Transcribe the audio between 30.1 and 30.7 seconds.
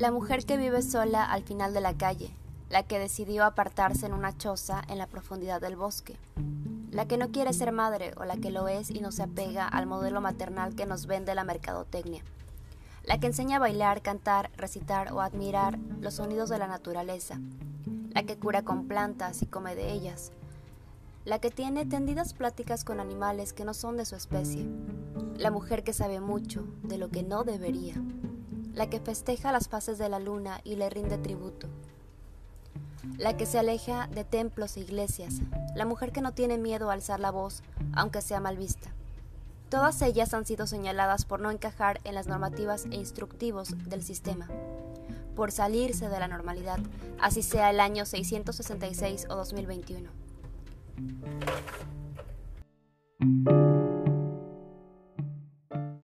luna